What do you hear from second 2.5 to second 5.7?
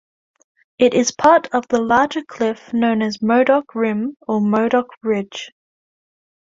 known as Modoc Rim or Modoc Ridge.